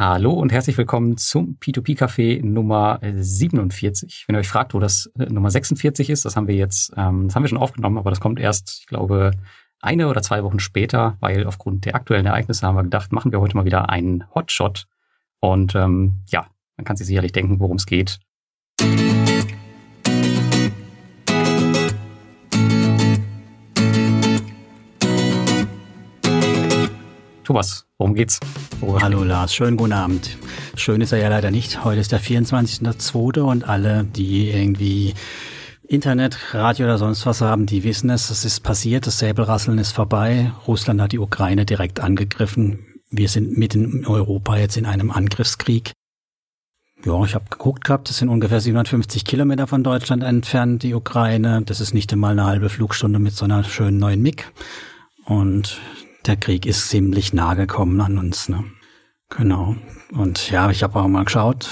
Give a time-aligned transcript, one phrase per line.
[0.00, 4.24] Hallo und herzlich willkommen zum P2P-Café Nummer 47.
[4.26, 7.26] Wenn ihr euch fragt, wo das äh, Nummer 46 ist, das haben wir jetzt, ähm,
[7.26, 9.32] das haben wir schon aufgenommen, aber das kommt erst, ich glaube,
[9.82, 13.42] eine oder zwei Wochen später, weil aufgrund der aktuellen Ereignisse haben wir gedacht, machen wir
[13.42, 14.86] heute mal wieder einen Hotshot.
[15.38, 16.46] Und ähm, ja,
[16.78, 18.20] man kann sich sicherlich denken, worum es geht.
[27.50, 28.38] Thomas, worum geht's?
[28.80, 30.38] Oh, hallo Lars, schönen guten Abend.
[30.76, 31.82] Schön ist er ja leider nicht.
[31.82, 33.40] Heute ist der 24.02.
[33.40, 35.14] und alle, die irgendwie
[35.82, 38.30] Internet, Radio oder sonst was haben, die wissen es.
[38.30, 40.52] Es ist passiert, das Säbelrasseln ist vorbei.
[40.68, 42.86] Russland hat die Ukraine direkt angegriffen.
[43.10, 45.90] Wir sind mitten in Europa jetzt in einem Angriffskrieg.
[47.04, 51.62] Ja, ich habe geguckt gehabt, das sind ungefähr 750 Kilometer von Deutschland entfernt, die Ukraine.
[51.66, 54.52] Das ist nicht einmal eine halbe Flugstunde mit so einer schönen neuen MIG.
[55.24, 55.80] Und
[56.26, 58.48] der Krieg ist ziemlich nah gekommen an uns.
[58.48, 58.64] Ne?
[59.30, 59.76] Genau.
[60.12, 61.68] Und ja, ich habe auch mal geschaut,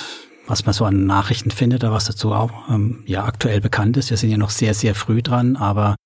[0.46, 4.10] was man so an Nachrichten findet, oder was dazu auch ähm, ja aktuell bekannt ist.
[4.10, 5.96] Wir sind ja noch sehr, sehr früh dran, aber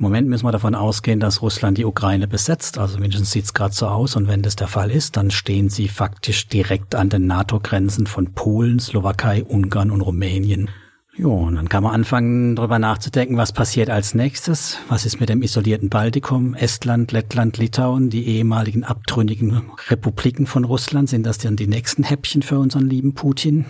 [0.00, 2.78] im Moment müssen wir davon ausgehen, dass Russland die Ukraine besetzt.
[2.78, 4.16] Also mindestens sieht es gerade so aus.
[4.16, 8.32] Und wenn das der Fall ist, dann stehen sie faktisch direkt an den NATO-Grenzen von
[8.32, 10.70] Polen, Slowakei, Ungarn und Rumänien.
[11.16, 14.78] Jo, und dann kann man anfangen, darüber nachzudenken, was passiert als nächstes.
[14.88, 21.08] Was ist mit dem isolierten Baltikum, Estland, Lettland, Litauen, die ehemaligen abtrünnigen Republiken von Russland?
[21.08, 23.66] Sind das dann die nächsten Häppchen für unseren lieben Putin?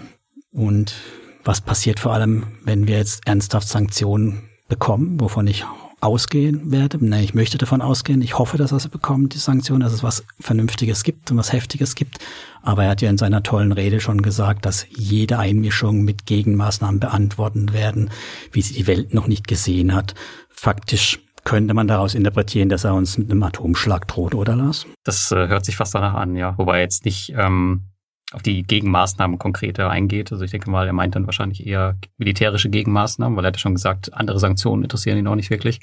[0.52, 0.94] Und
[1.42, 5.64] was passiert vor allem, wenn wir jetzt ernsthaft Sanktionen bekommen, wovon ich
[6.00, 6.98] ausgehen werde.
[7.04, 8.22] Nee, ich möchte davon ausgehen.
[8.22, 11.52] Ich hoffe, dass er sie bekommt, die Sanktionen, dass es was Vernünftiges gibt und was
[11.52, 12.18] Heftiges gibt.
[12.62, 17.00] Aber er hat ja in seiner tollen Rede schon gesagt, dass jede Einmischung mit Gegenmaßnahmen
[17.00, 18.10] beantworten werden,
[18.52, 20.14] wie sie die Welt noch nicht gesehen hat.
[20.48, 24.86] Faktisch könnte man daraus interpretieren, dass er uns mit einem Atomschlag droht, oder Lars?
[25.04, 26.56] Das äh, hört sich fast danach an, ja.
[26.58, 27.84] Wobei jetzt nicht ähm,
[28.32, 30.30] auf die Gegenmaßnahmen konkreter eingeht.
[30.30, 33.60] Also ich denke mal, er meint dann wahrscheinlich eher militärische Gegenmaßnahmen, weil er hat ja
[33.60, 35.80] schon gesagt, andere Sanktionen interessieren ihn auch nicht wirklich.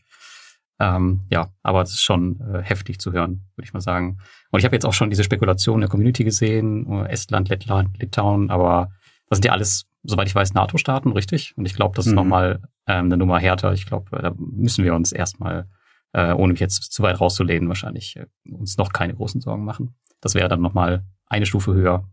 [0.80, 4.20] Ähm, ja, aber es ist schon äh, heftig zu hören, würde ich mal sagen.
[4.52, 8.52] Und ich habe jetzt auch schon diese Spekulation der Community gesehen, äh, Estland, Lettland, Litauen,
[8.52, 8.92] aber
[9.28, 11.54] das sind ja alles, soweit ich weiß, NATO-Staaten, richtig?
[11.58, 12.18] Und ich glaube, das ist mhm.
[12.18, 13.74] nochmal ähm, eine Nummer härter.
[13.74, 15.68] Ich glaube, da müssen wir uns erstmal,
[16.14, 19.96] äh, ohne mich jetzt zu weit rauszulehnen, wahrscheinlich äh, uns noch keine großen Sorgen machen.
[20.22, 22.08] Das wäre dann nochmal eine Stufe höher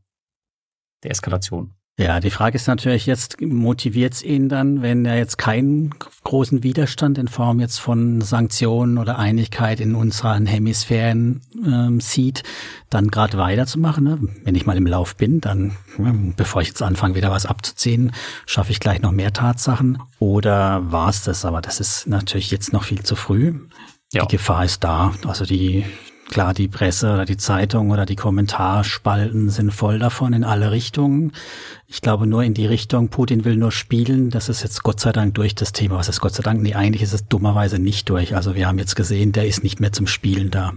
[1.05, 1.73] der Eskalation.
[1.97, 5.95] Ja, die Frage ist natürlich jetzt, motiviert es ihn dann, wenn er jetzt keinen
[6.25, 12.43] großen Widerstand in Form jetzt von Sanktionen oder Einigkeit in unseren Hemisphären ähm, sieht,
[12.91, 14.03] dann gerade weiterzumachen?
[14.03, 14.19] Ne?
[14.43, 18.11] Wenn ich mal im Lauf bin, dann, ja, bevor ich jetzt anfange, wieder was abzuziehen,
[18.45, 20.03] schaffe ich gleich noch mehr Tatsachen.
[20.19, 21.45] Oder war es das?
[21.45, 23.55] Aber das ist natürlich jetzt noch viel zu früh.
[24.13, 24.25] Ja.
[24.25, 25.13] Die Gefahr ist da.
[25.25, 25.85] Also die,
[26.31, 31.33] Klar, die Presse oder die Zeitung oder die Kommentarspalten sind voll davon in alle Richtungen.
[31.87, 34.31] Ich glaube nur in die Richtung, Putin will nur spielen.
[34.31, 35.97] Das ist jetzt Gott sei Dank durch das Thema.
[35.97, 36.63] Was ist Gott sei Dank?
[36.63, 38.35] Nee, eigentlich ist es dummerweise nicht durch.
[38.35, 40.73] Also wir haben jetzt gesehen, der ist nicht mehr zum Spielen da.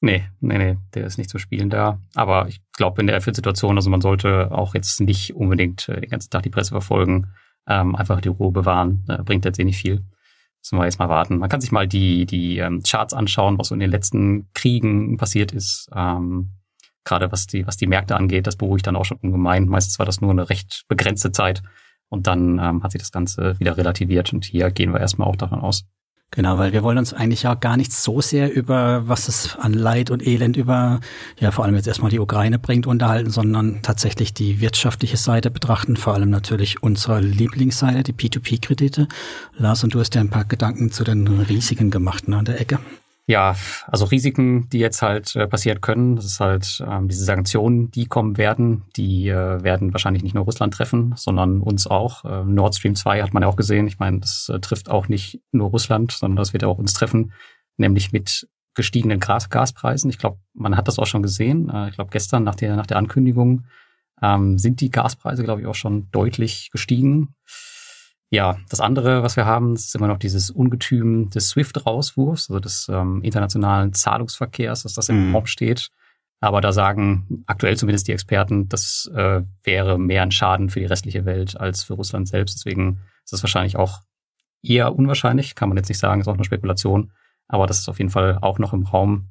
[0.00, 2.00] Nee, nee, nee, der ist nicht zum Spielen da.
[2.14, 6.10] Aber ich glaube, in der Situation, also man sollte auch jetzt nicht unbedingt äh, den
[6.10, 7.28] ganzen Tag die Presse verfolgen,
[7.66, 9.04] ähm, einfach die Ruhe bewahren.
[9.08, 10.04] Äh, bringt jetzt eh nicht viel.
[10.66, 11.38] Müssen wir jetzt mal warten.
[11.38, 15.16] Man kann sich mal die, die ähm, Charts anschauen, was so in den letzten Kriegen
[15.16, 15.88] passiert ist.
[15.94, 16.54] Ähm,
[17.04, 19.68] Gerade was die, was die Märkte angeht, das beruhigt dann auch schon ungemein.
[19.68, 21.62] Meistens war das nur eine recht begrenzte Zeit.
[22.08, 24.32] Und dann ähm, hat sich das Ganze wieder relativiert.
[24.32, 25.84] Und hier gehen wir erstmal auch davon aus,
[26.32, 29.72] Genau, weil wir wollen uns eigentlich ja gar nicht so sehr über, was es an
[29.72, 31.00] Leid und Elend über,
[31.38, 35.96] ja vor allem jetzt erstmal die Ukraine bringt, unterhalten, sondern tatsächlich die wirtschaftliche Seite betrachten,
[35.96, 39.06] vor allem natürlich unsere Lieblingsseite, die P2P-Kredite.
[39.56, 42.60] Lars, und du hast ja ein paar Gedanken zu den Risiken gemacht ne, an der
[42.60, 42.80] Ecke.
[43.28, 43.56] Ja,
[43.88, 48.06] also Risiken, die jetzt halt äh, passieren können, das ist halt ähm, diese Sanktionen, die
[48.06, 52.24] kommen werden, die äh, werden wahrscheinlich nicht nur Russland treffen, sondern uns auch.
[52.24, 53.88] Äh, Nord Stream 2 hat man ja auch gesehen.
[53.88, 57.32] Ich meine, das äh, trifft auch nicht nur Russland, sondern das wird auch uns treffen,
[57.76, 60.08] nämlich mit gestiegenen Gas Gaspreisen.
[60.08, 61.68] Ich glaube, man hat das auch schon gesehen.
[61.68, 63.64] Äh, ich glaube, gestern nach der, nach der Ankündigung
[64.22, 67.34] ähm, sind die Gaspreise, glaube ich, auch schon deutlich gestiegen.
[68.30, 72.88] Ja, das andere, was wir haben, ist immer noch dieses Ungetüm des SWIFT-Rauswurfs, also des
[72.88, 75.34] ähm, internationalen Zahlungsverkehrs, dass das im mhm.
[75.34, 75.90] Raum steht.
[76.40, 80.86] Aber da sagen aktuell zumindest die Experten, das äh, wäre mehr ein Schaden für die
[80.86, 82.56] restliche Welt als für Russland selbst.
[82.56, 84.02] Deswegen ist das wahrscheinlich auch
[84.62, 87.12] eher unwahrscheinlich, kann man jetzt nicht sagen, ist auch eine Spekulation.
[87.48, 89.30] Aber das ist auf jeden Fall auch noch im Raum.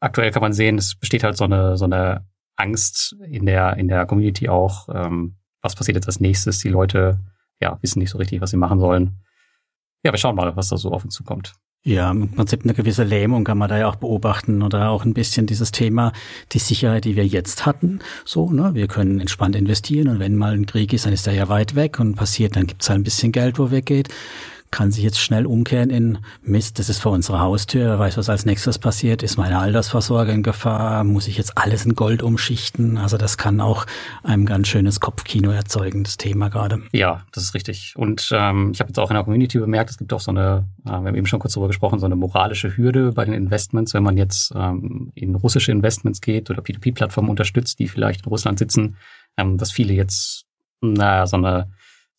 [0.00, 2.26] Aktuell kann man sehen, es besteht halt so eine, so eine
[2.56, 4.88] Angst in der, in der Community auch.
[4.88, 6.58] Ähm, was passiert jetzt als nächstes?
[6.58, 7.20] Die Leute
[7.60, 9.20] ja, wissen nicht so richtig, was sie machen sollen.
[10.04, 11.54] Ja, wir schauen mal, was da so auf uns zukommt.
[11.86, 15.12] Ja, im Prinzip eine gewisse Lähmung kann man da ja auch beobachten oder auch ein
[15.12, 16.12] bisschen dieses Thema,
[16.52, 18.00] die Sicherheit, die wir jetzt hatten.
[18.24, 21.34] So, ne, wir können entspannt investieren und wenn mal ein Krieg ist, dann ist er
[21.34, 24.08] ja weit weg und passiert, dann gibt's halt ein bisschen Geld, wo weggeht
[24.74, 28.28] kann sich jetzt schnell umkehren in Mist, das ist vor unserer Haustür, wer weiß, was
[28.28, 32.98] als nächstes passiert, ist meine Altersvorsorge in Gefahr, muss ich jetzt alles in Gold umschichten?
[32.98, 33.86] Also das kann auch
[34.24, 36.82] ein ganz schönes Kopfkino erzeugen, das Thema gerade.
[36.90, 37.94] Ja, das ist richtig.
[37.96, 40.66] Und ähm, ich habe jetzt auch in der Community bemerkt, es gibt auch so eine,
[40.84, 43.94] äh, wir haben eben schon kurz darüber gesprochen, so eine moralische Hürde bei den Investments,
[43.94, 48.58] wenn man jetzt ähm, in russische Investments geht oder P2P-Plattformen unterstützt, die vielleicht in Russland
[48.58, 48.96] sitzen,
[49.36, 50.46] ähm, dass viele jetzt
[50.80, 51.70] naja, so eine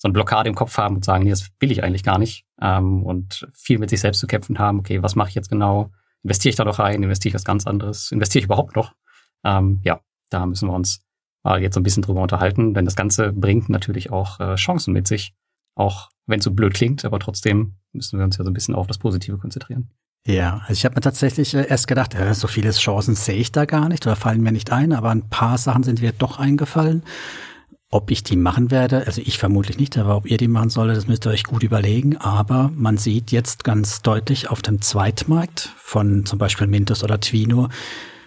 [0.06, 2.46] so eine Blockade im Kopf haben und sagen, nee, das will ich eigentlich gar nicht.
[2.62, 5.90] Ähm, und viel mit sich selbst zu kämpfen haben, okay, was mache ich jetzt genau?
[6.22, 7.02] Investiere ich da noch rein?
[7.02, 8.12] Investiere ich was ganz anderes?
[8.12, 8.94] Investiere ich überhaupt noch?
[9.44, 10.00] Ähm, ja,
[10.30, 11.04] da müssen wir uns
[11.42, 15.07] mal jetzt ein bisschen drüber unterhalten, denn das Ganze bringt natürlich auch äh, Chancen mit
[15.07, 15.34] sich.
[15.74, 18.75] Auch wenn es so blöd klingt, aber trotzdem müssen wir uns ja so ein bisschen
[18.75, 19.90] auf das Positive konzentrieren.
[20.28, 23.52] Ja, also ich habe mir tatsächlich äh, erst gedacht, äh, so viele Chancen sehe ich
[23.52, 26.38] da gar nicht oder fallen mir nicht ein, aber ein paar Sachen sind mir doch
[26.38, 27.02] eingefallen.
[27.95, 30.95] Ob ich die machen werde, also ich vermutlich nicht, aber ob ihr die machen solle,
[30.95, 32.18] das müsst ihr euch gut überlegen.
[32.18, 37.69] Aber man sieht jetzt ganz deutlich auf dem Zweitmarkt von zum Beispiel Mintos oder Twino,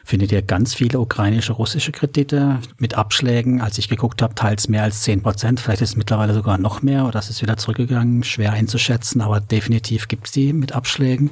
[0.07, 3.61] findet ihr ganz viele ukrainische, russische Kredite mit Abschlägen.
[3.61, 5.61] Als ich geguckt habe, teils mehr als zehn Prozent.
[5.61, 8.25] Vielleicht ist es mittlerweile sogar noch mehr oder es ist wieder zurückgegangen.
[8.25, 11.29] Schwer einzuschätzen, aber definitiv gibt es die mit Abschlägen.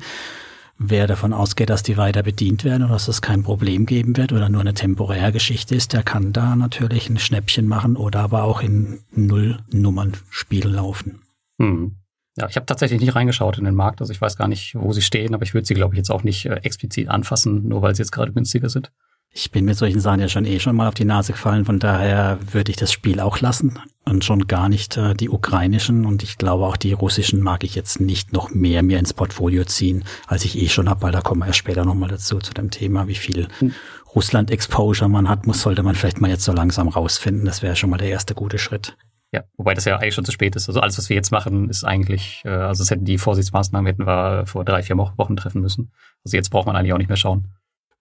[0.78, 4.32] Wer davon ausgeht, dass die weiter bedient werden oder dass es kein Problem geben wird
[4.32, 8.44] oder nur eine temporäre Geschichte ist, der kann da natürlich ein Schnäppchen machen oder aber
[8.44, 11.23] auch in Null-Nummern-Spiel laufen.
[11.58, 11.96] Hm.
[12.37, 14.93] Ja, ich habe tatsächlich nicht reingeschaut in den Markt, also ich weiß gar nicht, wo
[14.93, 17.81] sie stehen, aber ich würde sie, glaube ich, jetzt auch nicht äh, explizit anfassen, nur
[17.81, 18.93] weil sie jetzt gerade günstiger sind.
[19.31, 21.78] Ich bin mit solchen Sachen ja schon eh schon mal auf die Nase gefallen, von
[21.78, 26.23] daher würde ich das Spiel auch lassen und schon gar nicht äh, die ukrainischen und
[26.23, 30.05] ich glaube auch die russischen mag ich jetzt nicht noch mehr mir ins Portfolio ziehen,
[30.26, 32.70] als ich eh schon habe, weil da kommen wir erst später nochmal dazu, zu dem
[32.70, 33.75] Thema, wie viel hm.
[34.14, 37.44] Russland-Exposure man hat, muss, sollte man vielleicht mal jetzt so langsam rausfinden.
[37.44, 38.96] Das wäre schon mal der erste gute Schritt.
[39.32, 40.69] Ja, wobei das ja eigentlich schon zu spät ist.
[40.69, 44.06] Also alles, was wir jetzt machen, ist eigentlich, äh, also es hätten die Vorsichtsmaßnahmen hätten
[44.06, 45.93] wir vor drei, vier Wochen treffen müssen.
[46.25, 47.49] Also jetzt braucht man eigentlich auch nicht mehr schauen.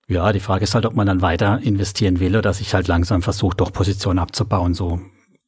[0.07, 3.21] Ja, die Frage ist halt, ob man dann weiter investieren will oder sich halt langsam
[3.21, 4.73] versucht, doch Positionen abzubauen.
[4.73, 4.99] So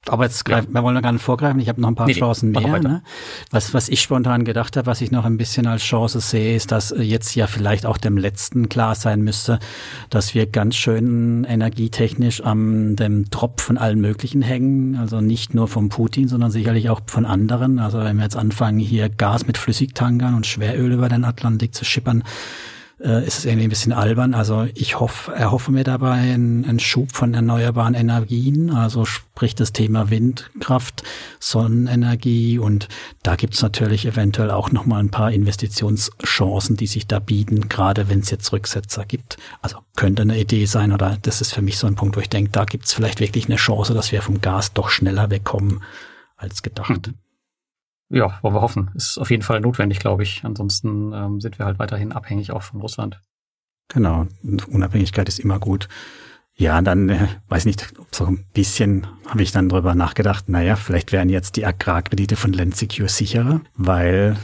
[0.09, 0.73] aber jetzt greifen, ja.
[0.75, 1.59] wir wollen noch gar nicht vorgreifen.
[1.59, 2.79] Ich habe noch ein paar nee, Chancen mehr.
[2.79, 3.03] Ne?
[3.51, 6.71] Was, was ich spontan gedacht habe, was ich noch ein bisschen als Chance sehe, ist,
[6.71, 9.59] dass jetzt ja vielleicht auch dem Letzten klar sein müsste,
[10.09, 14.95] dass wir ganz schön energietechnisch am dem Tropf von allen möglichen hängen.
[14.95, 17.79] Also nicht nur vom Putin, sondern sicherlich auch von anderen.
[17.79, 21.83] Also wenn wir jetzt anfangen, hier Gas mit Flüssigtankern und Schweröl über den Atlantik zu
[21.83, 22.23] schippern,
[22.99, 24.33] äh, ist es irgendwie ein bisschen albern.
[24.33, 29.73] Also ich hoffe, erhoffe mir dabei einen, einen Schub von erneuerbaren Energien, also sprich das
[29.73, 31.03] Thema Windkraft,
[31.39, 32.87] Sonnenenergie und
[33.23, 38.19] da gibt's natürlich eventuell auch nochmal ein paar Investitionschancen, die sich da bieten, gerade wenn
[38.19, 39.37] es jetzt Rücksetzer gibt.
[39.61, 42.29] Also könnte eine Idee sein oder das ist für mich so ein Punkt, wo ich
[42.29, 45.83] denke, da gibt's vielleicht wirklich eine Chance, dass wir vom Gas doch schneller wegkommen
[46.37, 47.07] als gedacht.
[47.07, 47.26] Hm
[48.09, 48.91] ja, wollen wir hoffen.
[48.95, 50.43] Ist auf jeden Fall notwendig, glaube ich.
[50.43, 53.21] Ansonsten ähm, sind wir halt weiterhin abhängig auch von Russland.
[53.89, 54.27] Genau,
[54.69, 55.87] Unabhängigkeit ist immer gut.
[56.55, 61.11] Ja, dann äh, weiß nicht, so ein bisschen habe ich dann drüber nachgedacht, naja, vielleicht
[61.11, 64.35] wären jetzt die Agrarkredite von Lendsecure sicherer, weil,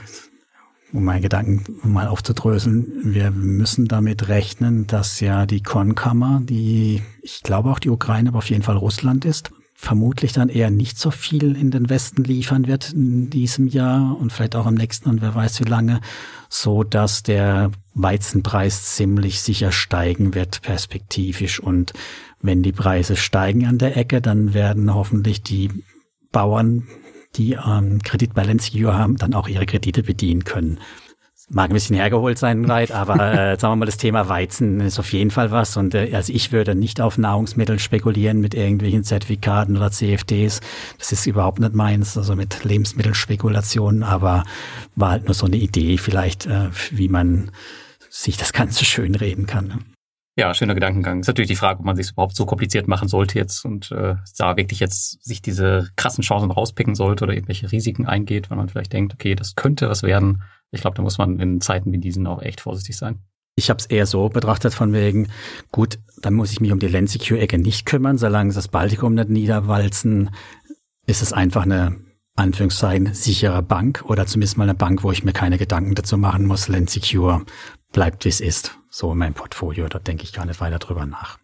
[0.91, 7.41] um meinen Gedanken mal aufzudröseln, wir müssen damit rechnen, dass ja die Kornkammer, die, ich
[7.41, 9.51] glaube auch die Ukraine, aber auf jeden Fall Russland ist,
[9.83, 14.31] vermutlich dann eher nicht so viel in den Westen liefern wird in diesem Jahr und
[14.31, 15.99] vielleicht auch im nächsten und wer weiß wie lange,
[16.47, 21.91] so dass der Weizenpreis ziemlich sicher steigen wird perspektivisch und
[22.41, 25.69] wenn die Preise steigen an der Ecke, dann werden hoffentlich die
[26.31, 26.87] Bauern,
[27.35, 30.79] die ähm, Kredit bei haben, dann auch ihre Kredite bedienen können.
[31.53, 34.99] Mag ein bisschen hergeholt sein, weit, aber äh, sagen wir mal, das Thema Weizen ist
[34.99, 35.77] auf jeden Fall was.
[35.77, 40.61] Und äh, also ich würde nicht auf Nahrungsmittel spekulieren mit irgendwelchen Zertifikaten oder CFDs.
[40.97, 44.43] Das ist überhaupt nicht meins, also mit Lebensmittelspekulationen, aber
[44.95, 47.51] war halt nur so eine Idee vielleicht, äh, wie man
[48.09, 49.67] sich das Ganze schön reden kann.
[49.67, 49.79] Ne?
[50.35, 51.19] Ja, schöner Gedankengang.
[51.19, 54.15] Ist natürlich die Frage, ob man sich überhaupt so kompliziert machen sollte jetzt und äh,
[54.37, 58.67] da wirklich jetzt sich diese krassen Chancen rauspicken sollte oder irgendwelche Risiken eingeht, weil man
[58.67, 60.41] vielleicht denkt, okay, das könnte was werden.
[60.73, 63.19] Ich glaube, da muss man in Zeiten wie diesen auch echt vorsichtig sein.
[63.55, 65.29] Ich habe es eher so betrachtet von wegen,
[65.71, 68.67] gut, dann muss ich mich um die Land Secure Ecke nicht kümmern, solange sie das
[68.67, 70.31] Baltikum nicht niederwalzen,
[71.05, 71.95] ist es einfach eine
[72.35, 76.47] Anführungszeichen sichere Bank oder zumindest mal eine Bank, wo ich mir keine Gedanken dazu machen
[76.47, 76.67] muss.
[76.67, 77.45] Land Secure
[77.91, 78.79] bleibt wie es ist.
[78.89, 81.37] So in meinem Portfolio, da denke ich gar nicht weiter drüber nach.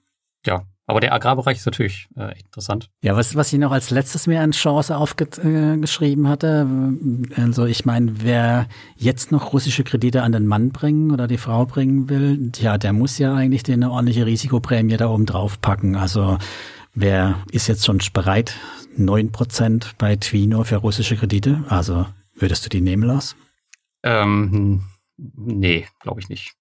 [0.46, 2.90] Ja, Aber der Agrarbereich ist natürlich äh, interessant.
[3.04, 6.68] Ja, was, was ich noch als letztes mir an Chance aufgeschrieben äh, hatte,
[7.36, 8.68] also ich meine, wer
[8.98, 12.94] jetzt noch russische Kredite an den Mann bringen oder die Frau bringen will, ja, der
[12.94, 15.96] muss ja eigentlich den eine ordentliche Risikoprämie da oben drauf packen.
[15.96, 16.40] Also
[16.96, 18.56] wer ist jetzt schon bereit,
[18.98, 21.64] neun Prozent bei Twino für russische Kredite?
[21.70, 23.36] Also würdest du die nehmen, Lars?
[24.02, 24.86] Ähm,
[25.18, 26.56] nee, glaube ich nicht.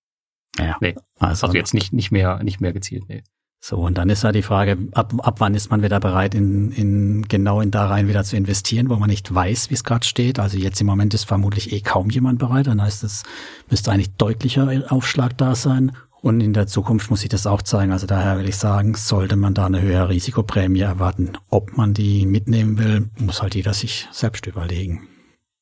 [0.58, 0.96] Ja, nee.
[1.18, 3.22] Also, also jetzt nicht, nicht mehr, nicht mehr gezielt, nee.
[3.60, 6.70] So, und dann ist ja die Frage, ab, ab wann ist man wieder bereit, in,
[6.70, 10.06] in genau in da rein wieder zu investieren, wo man nicht weiß, wie es gerade
[10.06, 10.38] steht.
[10.38, 12.68] Also jetzt im Moment ist vermutlich eh kaum jemand bereit.
[12.68, 13.24] Dann heißt es,
[13.68, 15.92] müsste eigentlich deutlicher Aufschlag da sein.
[16.20, 17.92] Und in der Zukunft muss sich das auch zeigen.
[17.92, 21.32] Also daher will ich sagen, sollte man da eine höhere Risikoprämie erwarten.
[21.50, 25.08] Ob man die mitnehmen will, muss halt jeder sich selbst überlegen.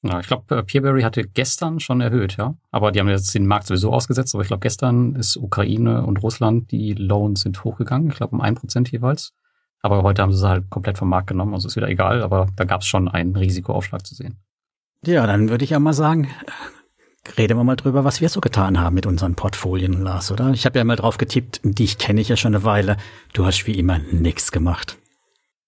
[0.08, 2.54] Ja, ich glaube, äh, Peerberry hatte gestern schon erhöht, ja.
[2.70, 4.34] Aber die haben jetzt den Markt sowieso ausgesetzt.
[4.34, 8.10] Aber ich glaube, gestern ist Ukraine und Russland, die Loans sind hochgegangen.
[8.10, 9.32] Ich glaube, um ein Prozent jeweils.
[9.82, 11.54] Aber heute haben sie sie halt komplett vom Markt genommen.
[11.54, 12.22] Also ist wieder egal.
[12.22, 14.38] Aber da gab es schon einen Risikoaufschlag zu sehen.
[15.04, 16.28] Ja, dann würde ich ja mal sagen,
[17.36, 20.50] reden wir mal drüber, was wir so getan haben mit unseren Portfolien, Lars, oder?
[20.50, 22.96] Ich habe ja mal drauf getippt, dich kenne ich ja schon eine Weile.
[23.32, 24.98] Du hast wie immer nichts gemacht.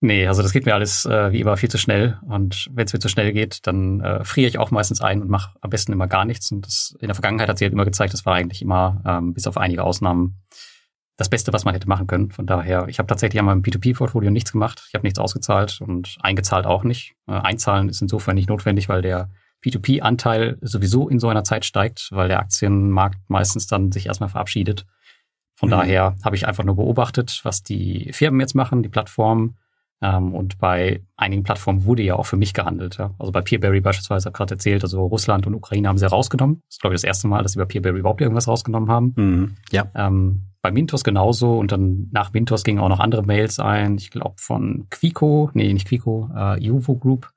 [0.01, 2.19] Nee, also das geht mir alles äh, wie immer viel zu schnell.
[2.23, 5.29] Und wenn es mir zu schnell geht, dann äh, friere ich auch meistens ein und
[5.29, 6.53] mache am besten immer gar nichts.
[6.53, 9.35] Und das in der Vergangenheit hat sich halt immer gezeigt, das war eigentlich immer, ähm,
[9.35, 10.37] bis auf einige Ausnahmen,
[11.17, 12.31] das Beste, was man hätte machen können.
[12.31, 14.85] Von daher, ich habe tatsächlich an meinem P2P-Portfolio nichts gemacht.
[14.87, 17.17] Ich habe nichts ausgezahlt und eingezahlt auch nicht.
[17.27, 19.29] Äh, einzahlen ist insofern nicht notwendig, weil der
[19.65, 24.87] P2P-Anteil sowieso in so einer Zeit steigt, weil der Aktienmarkt meistens dann sich erstmal verabschiedet.
[25.57, 25.73] Von mhm.
[25.73, 29.59] daher habe ich einfach nur beobachtet, was die Firmen jetzt machen, die Plattformen
[30.01, 32.99] ähm, und bei einigen Plattformen wurde ja auch für mich gehandelt.
[32.99, 33.15] Ja.
[33.19, 36.63] Also bei Peerberry beispielsweise, habe ich gerade erzählt, also Russland und Ukraine haben sie rausgenommen.
[36.67, 39.13] Das ist, glaube ich, das erste Mal, dass sie bei Peerberry überhaupt irgendwas rausgenommen haben.
[39.17, 39.57] Mhm.
[39.73, 39.91] Ja.
[39.95, 43.97] Ähm, bei Mintos genauso und dann nach Mintos gingen auch noch andere Mails ein.
[43.97, 47.31] Ich glaube von Quico, nee, nicht Quico, äh, Juvo Group.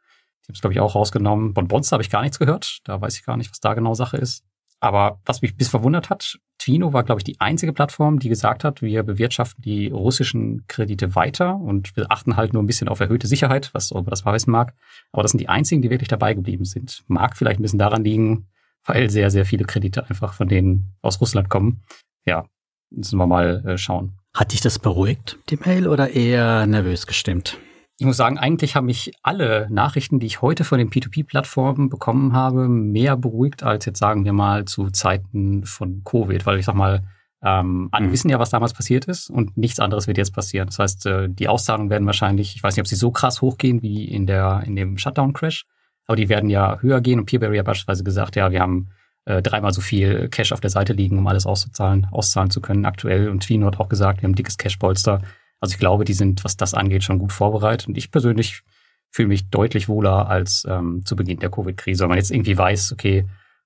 [0.44, 1.54] Die haben es, glaube ich, auch rausgenommen.
[1.54, 2.80] Von Bonster habe ich gar nichts gehört.
[2.84, 4.44] Da weiß ich gar nicht, was da genau Sache ist.
[4.82, 8.64] Aber was mich bis verwundert hat, Twino war, glaube ich, die einzige Plattform, die gesagt
[8.64, 13.00] hat, wir bewirtschaften die russischen Kredite weiter und wir achten halt nur ein bisschen auf
[13.00, 14.74] erhöhte Sicherheit, was auch das heißen mag.
[15.12, 17.04] Aber das sind die einzigen, die wirklich dabei geblieben sind.
[17.08, 18.48] Mag vielleicht ein bisschen daran liegen,
[18.84, 21.84] weil sehr, sehr viele Kredite einfach von denen aus Russland kommen.
[22.26, 22.46] Ja,
[22.90, 24.14] müssen wir mal äh, schauen.
[24.36, 27.58] Hat dich das beruhigt, die Mail, oder eher nervös gestimmt?
[28.02, 32.34] Ich muss sagen, eigentlich haben mich alle Nachrichten, die ich heute von den P2P-Plattformen bekommen
[32.34, 36.74] habe, mehr beruhigt als jetzt sagen wir mal zu Zeiten von Covid, weil ich sag
[36.74, 37.04] mal,
[37.44, 38.12] ähm, alle mhm.
[38.12, 40.66] wissen ja, was damals passiert ist und nichts anderes wird jetzt passieren.
[40.66, 43.84] Das heißt, äh, die Auszahlungen werden wahrscheinlich, ich weiß nicht, ob sie so krass hochgehen
[43.84, 45.68] wie in der in dem Shutdown-Crash,
[46.08, 48.90] aber die werden ja höher gehen und Peerberry hat beispielsweise gesagt, ja, wir haben
[49.26, 52.86] äh, dreimal so viel Cash auf der Seite liegen, um alles auszuzahlen, auszahlen zu können
[52.86, 53.30] aktuell.
[53.30, 55.22] Und Twino hat auch gesagt, wir haben ein dickes Cash-Polster.
[55.62, 57.88] Also ich glaube, die sind, was das angeht, schon gut vorbereitet.
[57.88, 58.64] Und ich persönlich
[59.12, 62.92] fühle mich deutlich wohler als ähm, zu Beginn der Covid-Krise, weil man jetzt irgendwie weiß,
[62.92, 63.26] okay,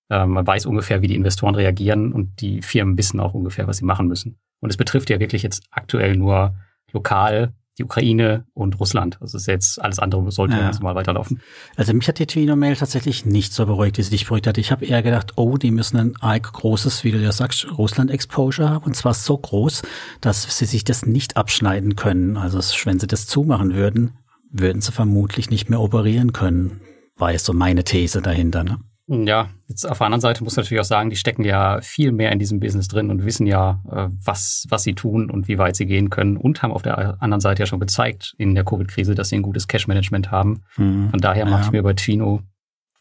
[0.09, 3.77] äh, man weiß ungefähr, wie die Investoren reagieren und die Firmen wissen auch ungefähr, was
[3.77, 4.37] sie machen müssen.
[4.59, 6.55] Und es betrifft ja wirklich jetzt aktuell nur
[6.91, 9.17] lokal die Ukraine und Russland.
[9.21, 10.61] Also ist jetzt alles andere sollte ja.
[10.61, 11.41] ganz normal weiterlaufen.
[11.75, 14.57] Also mich hat die Twino-Mail tatsächlich nicht so beruhigt, wie sie dich beruhigt hat.
[14.57, 18.69] Ich habe eher gedacht, oh, die müssen ein arg großes, wie du ja sagst, Russland-Exposure
[18.69, 18.85] haben.
[18.85, 19.81] Und zwar so groß,
[20.21, 22.37] dass sie sich das nicht abschneiden können.
[22.37, 24.13] Also wenn sie das zumachen würden,
[24.51, 26.81] würden sie vermutlich nicht mehr operieren können.
[27.17, 28.63] War jetzt so meine These dahinter.
[28.63, 28.79] Ne?
[29.07, 32.11] Ja, jetzt auf der anderen Seite muss man natürlich auch sagen, die stecken ja viel
[32.11, 35.59] mehr in diesem Business drin und wissen ja, äh, was, was sie tun und wie
[35.59, 38.63] weit sie gehen können und haben auf der anderen Seite ja schon gezeigt in der
[38.63, 40.63] Covid-Krise, dass sie ein gutes Cash-Management haben.
[40.77, 41.11] Mhm.
[41.11, 41.65] Von daher mache ja.
[41.67, 42.41] ich mir bei Twino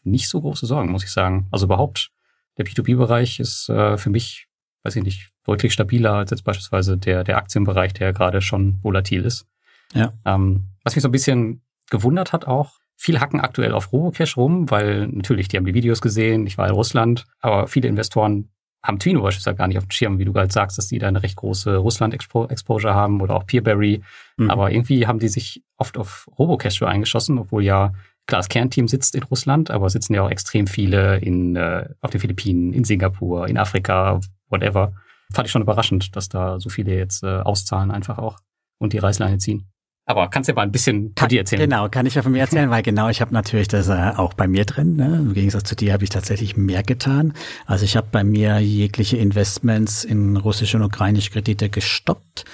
[0.03, 1.47] nicht so große Sorgen, muss ich sagen.
[1.49, 2.11] Also überhaupt,
[2.59, 4.47] der P2P-Bereich ist äh, für mich,
[4.83, 9.25] weiß ich nicht, deutlich stabiler als jetzt beispielsweise der, der Aktienbereich, der gerade schon volatil
[9.25, 9.47] ist.
[9.95, 10.13] Ja.
[10.23, 14.69] Ähm, was mich so ein bisschen gewundert hat auch, Viele hacken aktuell auf Robocash rum,
[14.71, 18.49] weil natürlich, die haben die Videos gesehen, ich war in Russland, aber viele Investoren
[18.85, 21.07] haben Twino beispielsweise gar nicht auf dem Schirm, wie du gerade sagst, dass die da
[21.07, 24.01] eine recht große Russland-Exposure haben oder auch Peerberry.
[24.37, 24.49] Mhm.
[24.49, 27.93] Aber irgendwie haben die sich oft auf Robocash eingeschossen, obwohl ja,
[28.27, 32.11] klar, das Kernteam sitzt in Russland, aber sitzen ja auch extrem viele in, äh, auf
[32.11, 34.93] den Philippinen, in Singapur, in Afrika, whatever.
[35.33, 38.37] Fand ich schon überraschend, dass da so viele jetzt äh, auszahlen einfach auch
[38.77, 39.67] und die Reißleine ziehen.
[40.07, 41.61] Aber kannst du ja mal ein bisschen von dir erzählen?
[41.61, 44.35] Genau, kann ich ja von mir erzählen, weil genau, ich habe natürlich das äh, auch
[44.35, 44.95] bei mir drin.
[44.95, 45.05] Ne?
[45.05, 47.33] Im Gegensatz zu dir habe ich tatsächlich mehr getan.
[47.65, 52.45] Also ich habe bei mir jegliche Investments in russische und ukrainische Kredite gestoppt.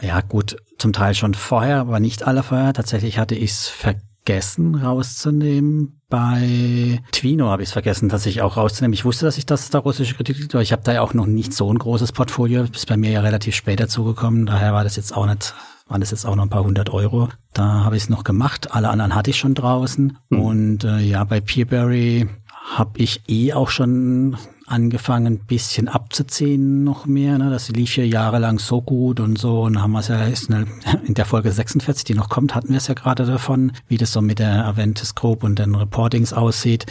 [0.00, 2.72] Ja gut, zum Teil schon vorher, aber nicht alle vorher.
[2.72, 6.00] Tatsächlich hatte ich es vergessen rauszunehmen.
[6.08, 8.94] Bei Twino habe ich es vergessen, dass ich auch rauszunehmen.
[8.94, 11.12] Ich wusste, dass ich das da russische Kredit gibt, aber ich habe da ja auch
[11.12, 12.62] noch nicht so ein großes Portfolio.
[12.62, 14.46] Ist bei mir ja relativ spät dazugekommen.
[14.46, 15.54] Daher war das jetzt auch nicht
[15.88, 17.28] waren das jetzt auch noch ein paar hundert Euro.
[17.54, 18.74] Da habe ich es noch gemacht.
[18.74, 20.18] Alle anderen hatte ich schon draußen.
[20.28, 20.40] Mhm.
[20.40, 22.28] Und äh, ja, bei Peerberry
[22.76, 27.38] habe ich eh auch schon angefangen, ein bisschen abzuziehen noch mehr.
[27.38, 27.50] Ne?
[27.50, 29.62] Das lief ja jahrelang so gut und so.
[29.62, 30.22] Und haben wir es ja
[31.06, 34.12] in der Folge 46, die noch kommt, hatten wir es ja gerade davon, wie das
[34.12, 36.86] so mit der Aventis Group und den Reportings aussieht.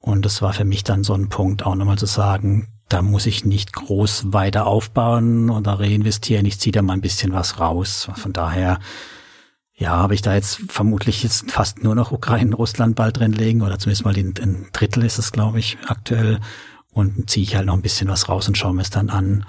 [0.00, 3.26] Und das war für mich dann so ein Punkt, auch nochmal zu sagen, da muss
[3.26, 6.46] ich nicht groß weiter aufbauen oder reinvestieren.
[6.46, 8.08] Ich ziehe da mal ein bisschen was raus.
[8.14, 8.80] Von daher,
[9.74, 13.62] ja, habe ich da jetzt vermutlich jetzt fast nur noch Ukraine, Russland bald drin legen
[13.62, 16.40] oder zumindest mal ein, ein Drittel ist es, glaube ich, aktuell.
[16.92, 19.44] Und ziehe ich halt noch ein bisschen was raus und schaue mir es dann an.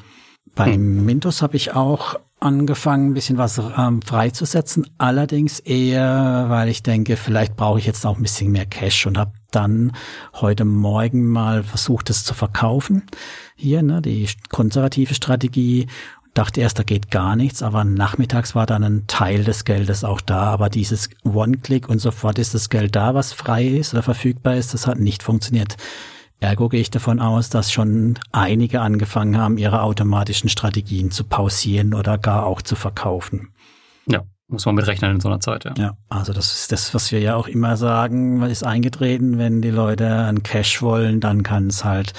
[0.56, 1.06] Beim hm.
[1.06, 4.88] Mintos habe ich auch angefangen, ein bisschen was ähm, freizusetzen.
[4.98, 9.18] Allerdings eher, weil ich denke, vielleicht brauche ich jetzt auch ein bisschen mehr Cash und
[9.18, 9.94] habe dann
[10.34, 13.04] heute Morgen mal versucht, es zu verkaufen.
[13.56, 15.88] Hier, ne, die konservative Strategie.
[16.36, 20.22] Dachte erst, da geht gar nichts, aber nachmittags war dann ein Teil des Geldes auch
[20.22, 20.44] da.
[20.44, 24.74] Aber dieses One-Click und sofort ist das Geld da, was frei ist oder verfügbar ist,
[24.74, 25.76] das hat nicht funktioniert.
[26.40, 31.94] Ergo gehe ich davon aus, dass schon einige angefangen haben, ihre automatischen Strategien zu pausieren
[31.94, 33.50] oder gar auch zu verkaufen.
[34.08, 35.74] Ja, muss man mitrechnen in so einer Zeit, ja.
[35.78, 39.70] Ja, also das ist das, was wir ja auch immer sagen, ist eingetreten, wenn die
[39.70, 42.14] Leute einen Cash wollen, dann kann es halt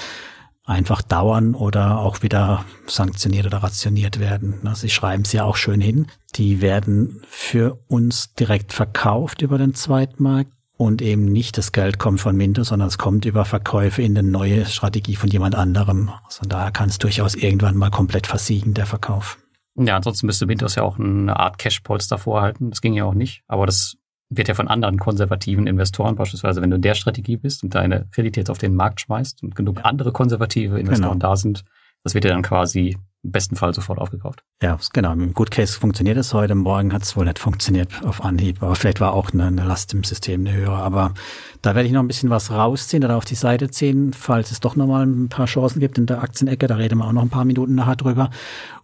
[0.65, 4.59] einfach dauern oder auch wieder sanktioniert oder rationiert werden.
[4.73, 6.07] Sie schreiben es ja auch schön hin.
[6.35, 12.21] Die werden für uns direkt verkauft über den Zweitmarkt und eben nicht das Geld kommt
[12.21, 16.11] von Minto, sondern es kommt über Verkäufe in eine neue Strategie von jemand anderem.
[16.25, 19.37] Also daher kann es durchaus irgendwann mal komplett versiegen, der Verkauf.
[19.75, 22.69] Ja, ansonsten müsste Mintos ja auch eine Art Cash-Polster vorhalten.
[22.69, 23.43] Das ging ja auch nicht.
[23.47, 23.97] Aber das
[24.29, 28.07] wird ja von anderen konservativen Investoren beispielsweise, wenn du in der Strategie bist und deine
[28.11, 31.31] Kredite jetzt auf den Markt schmeißt und genug andere konservative Investoren genau.
[31.31, 31.65] da sind,
[32.03, 34.43] das wird ja dann quasi im besten Fall sofort aufgekauft.
[34.63, 35.11] Ja, genau.
[35.13, 36.55] Im Good Case funktioniert es heute.
[36.55, 38.63] Morgen hat es wohl nicht funktioniert auf Anhieb.
[38.63, 40.77] Aber vielleicht war auch eine, eine, Last im System eine höhere.
[40.77, 41.13] Aber
[41.61, 44.59] da werde ich noch ein bisschen was rausziehen oder auf die Seite ziehen, falls es
[44.59, 46.65] doch nochmal ein paar Chancen gibt in der Aktienecke.
[46.65, 48.31] Da reden wir auch noch ein paar Minuten nachher drüber.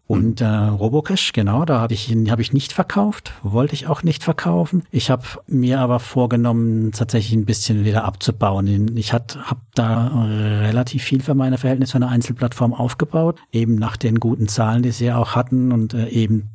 [0.07, 4.03] Und äh, Robocash, genau, da habe ich ihn hab ich nicht verkauft, wollte ich auch
[4.03, 4.83] nicht verkaufen.
[4.89, 8.95] Ich habe mir aber vorgenommen, tatsächlich ein bisschen wieder abzubauen.
[8.97, 9.25] Ich habe
[9.75, 10.07] da
[10.61, 14.91] relativ viel für meine Verhältnisse für eine Einzelplattform aufgebaut, eben nach den guten Zahlen, die
[14.91, 16.51] sie ja auch hatten und äh, eben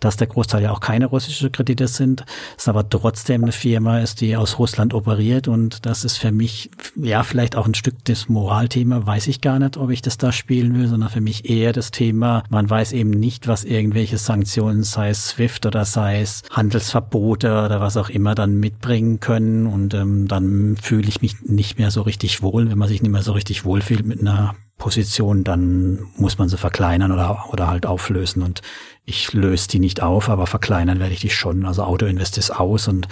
[0.00, 2.24] dass der Großteil ja auch keine russische Kredite sind,
[2.56, 6.70] es aber trotzdem eine Firma ist, die aus Russland operiert und das ist für mich
[6.96, 10.32] ja vielleicht auch ein Stück des Moralthema, weiß ich gar nicht, ob ich das da
[10.32, 14.82] spielen will, sondern für mich eher das Thema, man weiß eben nicht, was irgendwelche Sanktionen,
[14.82, 19.94] sei es SWIFT oder sei es Handelsverbote oder was auch immer dann mitbringen können und
[19.94, 23.22] ähm, dann fühle ich mich nicht mehr so richtig wohl, wenn man sich nicht mehr
[23.22, 27.86] so richtig wohl fühlt mit einer Position, dann muss man sie verkleinern oder, oder halt
[27.86, 28.42] auflösen.
[28.42, 28.60] Und
[29.04, 31.66] ich löse die nicht auf, aber verkleinern werde ich die schon.
[31.66, 33.08] Also Autoinvest ist aus und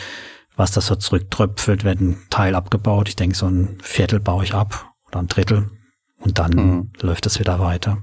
[0.57, 3.09] was das so zurücktröpfelt, wird ein Teil abgebaut.
[3.09, 5.71] Ich denke, so ein Viertel baue ich ab oder ein Drittel
[6.19, 6.91] und dann mhm.
[7.01, 8.03] läuft es wieder weiter.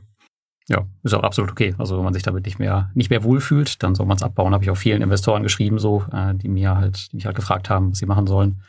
[0.68, 1.74] Ja, ist auch absolut okay.
[1.80, 4.54] Also wenn man sich damit nicht mehr nicht mehr wohlfühlt, dann soll man es abbauen.
[4.54, 7.72] Habe ich auch vielen Investoren geschrieben, so äh, die mir halt, die mich halt gefragt
[7.72, 8.62] haben, was sie machen sollen.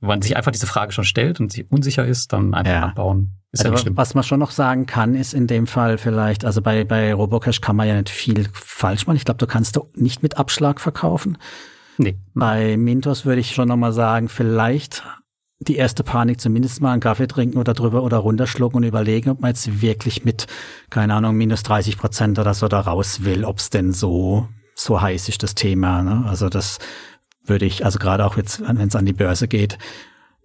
[0.00, 2.82] Wenn man sich einfach diese Frage schon stellt und sich unsicher ist, dann einfach ja.
[2.86, 3.40] abbauen.
[3.52, 6.62] Ist also, ja was man schon noch sagen kann, ist in dem Fall vielleicht, also
[6.62, 9.16] bei, bei Robocash kann man ja nicht viel falsch machen.
[9.16, 11.36] Ich glaube, du kannst du nicht mit Abschlag verkaufen.
[11.98, 12.16] Nee.
[12.32, 15.02] Bei Mintos würde ich schon nochmal sagen, vielleicht
[15.58, 19.40] die erste Panik zumindest mal einen Kaffee trinken oder drüber oder runterschlucken und überlegen, ob
[19.40, 20.46] man jetzt wirklich mit,
[20.88, 25.02] keine Ahnung, minus 30 Prozent oder so da raus will, ob es denn so, so
[25.02, 26.02] heiß ist, das Thema.
[26.02, 26.24] Ne?
[26.26, 26.78] Also das
[27.50, 29.76] würde ich, also gerade auch jetzt, wenn es an die Börse geht,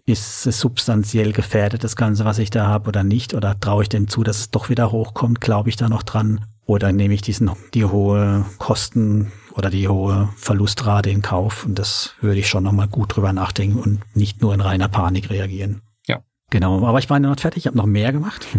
[0.05, 3.33] ist es substanziell gefährdet, das Ganze, was ich da habe oder nicht?
[3.33, 5.41] Oder traue ich dem zu, dass es doch wieder hochkommt?
[5.41, 6.45] Glaube ich da noch dran?
[6.65, 11.65] Oder nehme ich diesen, die hohe Kosten oder die hohe Verlustrate in Kauf?
[11.65, 15.29] Und das würde ich schon nochmal gut drüber nachdenken und nicht nur in reiner Panik
[15.29, 15.81] reagieren.
[16.07, 16.21] Ja.
[16.51, 18.45] Genau, aber ich war noch nicht fertig, ich habe noch mehr gemacht.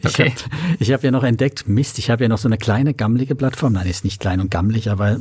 [0.00, 0.30] Ich okay.
[0.30, 3.34] habe ich hab ja noch entdeckt, Mist, ich habe ja noch so eine kleine gammelige
[3.34, 3.74] Plattform.
[3.74, 5.18] Nein, ist nicht klein und gammelig, aber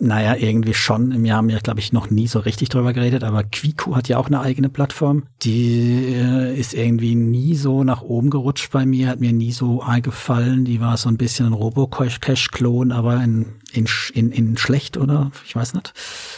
[0.00, 1.24] naja, irgendwie schon.
[1.24, 4.18] Wir haben ja, glaube ich, noch nie so richtig drüber geredet, aber Quiku hat ja
[4.18, 5.24] auch eine eigene Plattform.
[5.42, 9.82] Die äh, ist irgendwie nie so nach oben gerutscht bei mir, hat mir nie so
[9.82, 10.64] eingefallen.
[10.64, 15.32] Die war so ein bisschen ein Robo-Cash-Klon, aber in, in, in, in schlecht, oder?
[15.46, 15.92] Ich weiß nicht.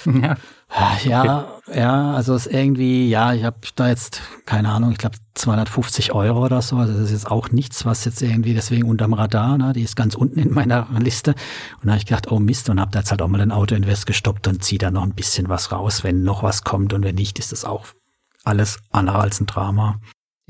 [0.07, 0.37] Ja.
[1.05, 5.17] Ja, ja, also es ist irgendwie, ja, ich habe da jetzt, keine Ahnung, ich glaube
[5.35, 6.77] 250 Euro oder so.
[6.77, 9.73] Also das ist jetzt auch nichts, was jetzt irgendwie deswegen unterm Radar, ne?
[9.73, 11.33] die ist ganz unten in meiner Liste.
[11.33, 13.53] Und da habe ich gedacht, oh Mist, und habe da jetzt halt auch mal ein
[13.53, 16.93] Auto-Invest gestoppt und ziehe da noch ein bisschen was raus, wenn noch was kommt.
[16.93, 17.87] Und wenn nicht, ist das auch
[18.45, 20.01] alles andere als ein Drama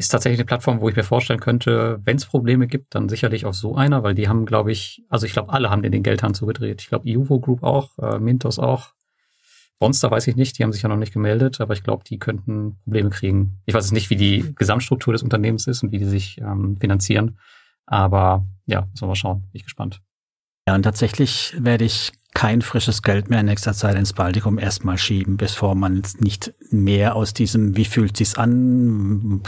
[0.01, 3.45] ist tatsächlich eine Plattform, wo ich mir vorstellen könnte, wenn es Probleme gibt, dann sicherlich
[3.45, 6.33] auf so einer, weil die haben, glaube ich, also ich glaube, alle haben den Geldhahn
[6.33, 6.81] zugedreht.
[6.81, 8.95] Ich glaube, Iuvo Group auch, äh, Mintos auch.
[9.81, 12.19] Monster weiß ich nicht, die haben sich ja noch nicht gemeldet, aber ich glaube, die
[12.19, 13.61] könnten Probleme kriegen.
[13.65, 16.77] Ich weiß jetzt nicht, wie die Gesamtstruktur des Unternehmens ist und wie die sich ähm,
[16.79, 17.39] finanzieren.
[17.87, 19.41] Aber ja, müssen wir mal schauen.
[19.41, 20.03] Bin ich gespannt.
[20.69, 24.99] Ja, und tatsächlich werde ich kein frisches Geld mehr in nächster Zeit ins Baltikum erstmal
[24.99, 29.43] schieben, bevor man nicht mehr aus diesem, wie fühlt sich's an?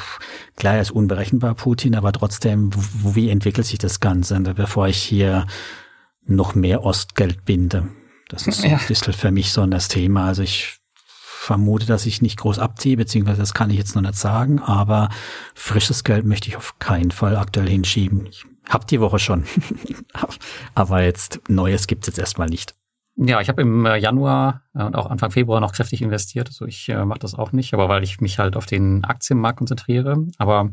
[0.56, 2.70] Klar, er ist unberechenbar, Putin, aber trotzdem,
[3.14, 5.46] wie entwickelt sich das Ganze, bevor ich hier
[6.24, 7.88] noch mehr Ostgeld binde?
[8.32, 8.78] Das ist so ja.
[8.78, 10.26] ein bisschen für mich so das Thema.
[10.26, 14.14] Also ich vermute, dass ich nicht groß abziehe, beziehungsweise das kann ich jetzt noch nicht
[14.14, 15.10] sagen, aber
[15.54, 18.26] frisches Geld möchte ich auf keinen Fall aktuell hinschieben.
[18.26, 19.44] Ich hab die Woche schon.
[20.74, 22.76] Aber jetzt Neues gibt's jetzt erstmal nicht.
[23.16, 26.48] Ja, ich habe im äh, Januar äh, und auch Anfang Februar noch kräftig investiert.
[26.48, 29.58] Also ich äh, mache das auch nicht, aber weil ich mich halt auf den Aktienmarkt
[29.58, 30.24] konzentriere.
[30.38, 30.70] Aber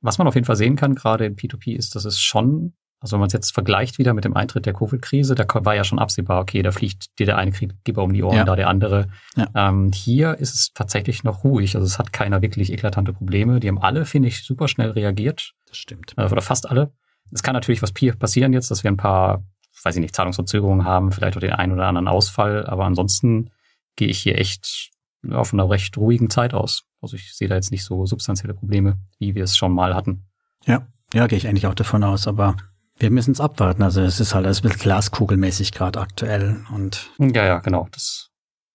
[0.00, 3.14] was man auf jeden Fall sehen kann, gerade in P2P, ist, dass es schon, also
[3.14, 5.98] wenn man es jetzt vergleicht wieder mit dem Eintritt der Covid-Krise, da war ja schon
[5.98, 8.44] absehbar, okay, da fliegt dir der eine Krieggeber um die Ohren, ja.
[8.44, 9.08] da der andere.
[9.34, 9.48] Ja.
[9.56, 11.74] Ähm, hier ist es tatsächlich noch ruhig.
[11.74, 13.58] Also es hat keiner wirklich eklatante Probleme.
[13.58, 15.52] Die haben alle, finde ich, super schnell reagiert.
[15.66, 16.14] Das stimmt.
[16.16, 16.92] Äh, oder fast alle.
[17.32, 19.44] Es kann natürlich was passieren jetzt, dass wir ein paar,
[19.82, 23.50] weiß ich nicht, Zahlungsverzögerungen haben, vielleicht auch den einen oder anderen Ausfall, aber ansonsten
[23.96, 24.90] gehe ich hier echt
[25.28, 26.84] auf einer recht ruhigen Zeit aus.
[27.00, 30.26] Also ich sehe da jetzt nicht so substanzielle Probleme, wie wir es schon mal hatten.
[30.66, 32.56] Ja, ja, gehe ich eigentlich auch davon aus, aber
[32.98, 33.82] wir müssen es abwarten.
[33.82, 37.10] Also es ist halt alles ein bisschen glaskugelmäßig gerade aktuell und.
[37.18, 37.88] Ja, ja, genau.
[37.92, 38.30] Das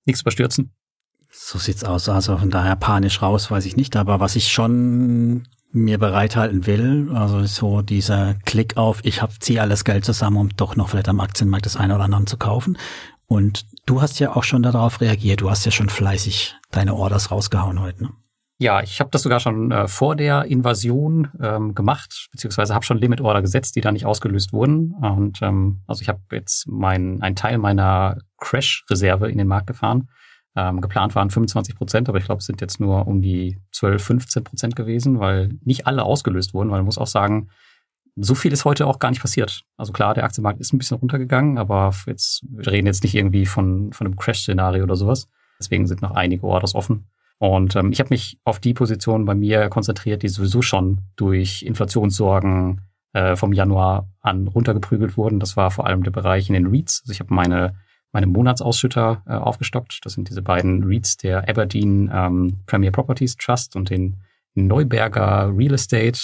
[0.05, 0.73] nichts überstürzen.
[1.31, 2.09] So sieht's aus.
[2.09, 3.95] Also von daher panisch raus, weiß ich nicht.
[3.95, 7.11] Aber was ich schon mir bereithalten will.
[7.13, 11.09] Also so dieser Klick auf, ich hab, ziehe alles Geld zusammen, um doch noch vielleicht
[11.09, 12.77] am Aktienmarkt das eine oder andere zu kaufen.
[13.27, 15.41] Und du hast ja auch schon darauf reagiert.
[15.41, 18.03] Du hast ja schon fleißig deine Orders rausgehauen heute.
[18.03, 18.09] Ne?
[18.59, 22.97] Ja, ich habe das sogar schon äh, vor der Invasion ähm, gemacht, beziehungsweise habe schon
[22.97, 24.93] Limit-Order gesetzt, die da nicht ausgelöst wurden.
[24.93, 30.09] Und ähm, also ich habe jetzt mein, einen Teil meiner Crash-Reserve in den Markt gefahren
[30.57, 34.03] ähm, geplant waren 25 Prozent, aber ich glaube, es sind jetzt nur um die 12,
[34.03, 37.49] 15 Prozent gewesen, weil nicht alle ausgelöst wurden, weil man muss auch sagen,
[38.15, 39.61] so viel ist heute auch gar nicht passiert.
[39.77, 43.45] Also klar, der Aktienmarkt ist ein bisschen runtergegangen, aber jetzt, wir reden jetzt nicht irgendwie
[43.45, 45.29] von, von einem Crash-Szenario oder sowas.
[45.59, 47.07] Deswegen sind noch einige Orders offen.
[47.39, 51.63] Und ähm, ich habe mich auf die Position bei mir konzentriert, die sowieso schon durch
[51.63, 52.81] Inflationssorgen
[53.13, 55.39] äh, vom Januar an runtergeprügelt wurden.
[55.39, 57.01] Das war vor allem der Bereich in den REITs.
[57.03, 57.75] Also ich habe meine
[58.11, 59.99] meine Monatsausschütter äh, aufgestockt.
[60.03, 64.17] Das sind diese beiden REITs, der Aberdeen ähm, Premier Properties Trust und den
[64.55, 66.17] Neuberger Real Estate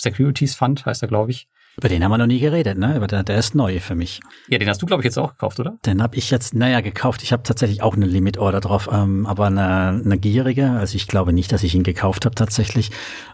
[0.00, 1.48] Securities Fund, heißt er, glaube ich.
[1.78, 2.94] Über den haben wir noch nie geredet, ne?
[2.96, 4.20] Aber der, der ist neu für mich.
[4.48, 5.76] Ja, den hast du, glaube ich, jetzt auch gekauft, oder?
[5.84, 7.22] Den habe ich jetzt, naja, gekauft.
[7.22, 10.70] Ich habe tatsächlich auch eine Limit-Order drauf, ähm, aber eine, eine gierige.
[10.70, 12.90] Also ich glaube nicht, dass ich ihn gekauft habe tatsächlich.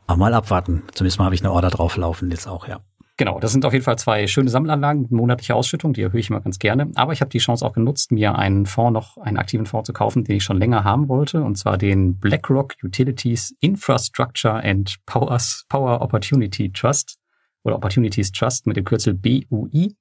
[0.09, 0.83] Aber mal abwarten.
[0.93, 2.81] Zumindest mal habe ich eine Order drauf laufen jetzt auch, ja.
[3.19, 6.41] Genau, das sind auf jeden Fall zwei schöne Sammelanlagen, monatliche Ausschüttung, die erhöhe ich immer
[6.41, 6.91] ganz gerne.
[6.97, 9.93] Aber ich habe die Chance auch genutzt, mir einen Fonds noch, einen aktiven Fonds zu
[9.93, 15.67] kaufen, den ich schon länger haben wollte, und zwar den BlackRock Utilities Infrastructure and Powers,
[15.69, 17.19] Power Opportunity Trust
[17.65, 19.97] oder Opportunities Trust mit dem Kürzel BUI.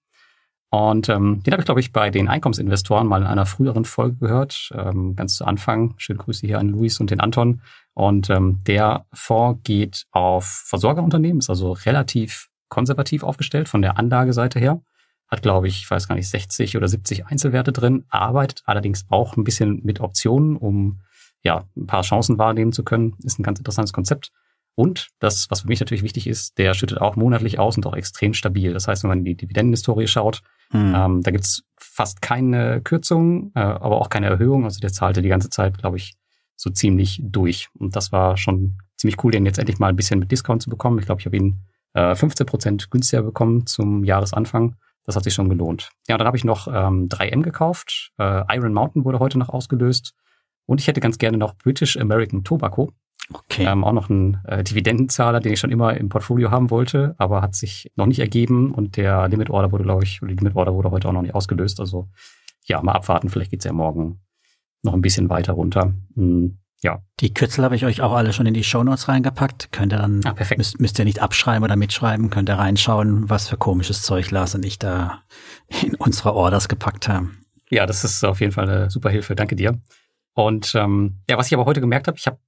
[0.69, 4.15] Und ähm, den habe ich, glaube ich, bei den Einkommensinvestoren mal in einer früheren Folge
[4.15, 5.95] gehört, ähm, ganz zu Anfang.
[5.97, 7.61] Schöne Grüße hier an Luis und den Anton.
[7.93, 14.59] Und ähm, der Fonds geht auf Versorgerunternehmen, ist also relativ konservativ aufgestellt von der Anlageseite
[14.59, 14.81] her.
[15.27, 19.35] Hat, glaube ich, ich weiß gar nicht, 60 oder 70 Einzelwerte drin, arbeitet allerdings auch
[19.35, 21.01] ein bisschen mit Optionen, um
[21.43, 23.15] ja, ein paar Chancen wahrnehmen zu können.
[23.23, 24.31] Ist ein ganz interessantes Konzept.
[24.75, 27.95] Und das, was für mich natürlich wichtig ist, der schüttet auch monatlich aus und auch
[27.95, 28.73] extrem stabil.
[28.73, 30.93] Das heißt, wenn man in die Dividendenhistorie schaut, hm.
[30.95, 34.63] ähm, da gibt's fast keine Kürzung, äh, aber auch keine Erhöhung.
[34.63, 36.13] Also der zahlte die ganze Zeit, glaube ich,
[36.55, 37.69] so ziemlich durch.
[37.77, 40.69] Und das war schon ziemlich cool, den jetzt endlich mal ein bisschen mit Discount zu
[40.69, 40.99] bekommen.
[40.99, 44.75] Ich glaube, ich habe ihn äh, 15 Prozent günstiger bekommen zum Jahresanfang.
[45.03, 45.89] Das hat sich schon gelohnt.
[46.07, 48.11] Ja, dann habe ich noch ähm, 3M gekauft.
[48.19, 50.13] Äh, Iron Mountain wurde heute noch ausgelöst.
[50.65, 52.91] Und ich hätte ganz gerne noch British American Tobacco.
[53.33, 53.65] Okay.
[53.65, 57.41] Ähm, auch noch ein äh, Dividendenzahler, den ich schon immer im Portfolio haben wollte, aber
[57.41, 60.55] hat sich noch nicht ergeben und der Limit Order wurde, glaube ich, oder die Limit
[60.55, 61.79] Order wurde heute auch noch nicht ausgelöst.
[61.79, 62.09] Also
[62.65, 64.21] ja, mal abwarten, vielleicht geht's ja morgen
[64.83, 65.93] noch ein bisschen weiter runter.
[66.15, 66.57] Hm.
[66.83, 67.03] Ja.
[67.19, 69.71] Die Kürzel habe ich euch auch alle schon in die Shownotes reingepackt.
[69.71, 70.35] Könnt ihr dann, ah.
[70.57, 74.55] Müsst, müsst ihr nicht abschreiben oder mitschreiben, könnt ihr reinschauen, was für komisches Zeug Lars
[74.55, 75.21] und ich da
[75.83, 77.37] in unsere Orders gepackt haben.
[77.69, 79.35] Ja, das ist auf jeden Fall eine super Hilfe.
[79.35, 79.79] Danke dir.
[80.33, 82.39] Und ähm, ja, was ich aber heute gemerkt habe, ich habe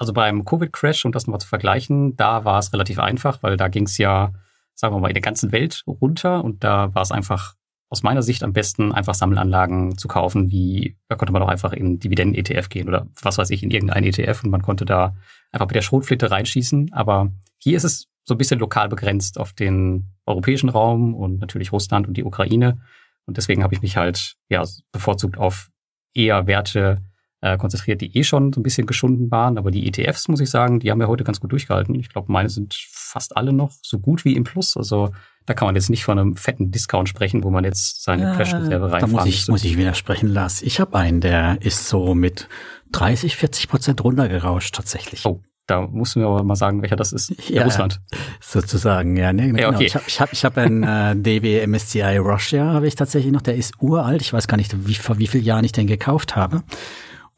[0.00, 3.68] also beim Covid-Crash, um das nochmal zu vergleichen, da war es relativ einfach, weil da
[3.68, 4.32] ging es ja,
[4.74, 7.54] sagen wir mal, in der ganzen Welt runter und da war es einfach
[7.90, 11.74] aus meiner Sicht am besten, einfach Sammelanlagen zu kaufen, wie, da konnte man auch einfach
[11.74, 15.16] in Dividenden-ETF gehen oder was weiß ich, in irgendein ETF und man konnte da
[15.52, 16.94] einfach mit der Schrotflinte reinschießen.
[16.94, 21.72] Aber hier ist es so ein bisschen lokal begrenzt auf den europäischen Raum und natürlich
[21.72, 22.80] Russland und die Ukraine.
[23.26, 25.68] Und deswegen habe ich mich halt ja bevorzugt auf
[26.14, 27.02] eher Werte
[27.40, 29.58] äh, konzentriert, die eh schon so ein bisschen geschunden waren.
[29.58, 31.94] Aber die ETFs, muss ich sagen, die haben ja heute ganz gut durchgehalten.
[31.94, 34.76] Ich glaube, meine sind fast alle noch so gut wie im Plus.
[34.76, 35.10] Also
[35.46, 38.92] da kann man jetzt nicht von einem fetten Discount sprechen, wo man jetzt seine Crash-Reserve
[38.92, 40.62] reinfahren Da muss ich, muss ich widersprechen, Lars.
[40.62, 42.48] Ich habe einen, der ist so mit
[42.92, 45.24] 30, 40 Prozent runtergerauscht tatsächlich.
[45.24, 45.40] Oh.
[45.66, 47.32] Da mussten wir aber mal sagen, welcher das ist.
[47.48, 48.00] Ja, Russland.
[48.40, 49.32] Sozusagen, ja.
[49.32, 49.60] Ne, genau.
[49.60, 49.84] Ja, okay.
[49.84, 53.42] Ich habe ich hab, ich hab einen äh, DB MSCI Russia, habe ich tatsächlich noch.
[53.42, 54.20] Der ist uralt.
[54.20, 56.64] Ich weiß gar nicht, wie, vor wie vielen Jahren ich den gekauft habe.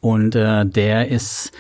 [0.03, 1.53] Und äh, der ist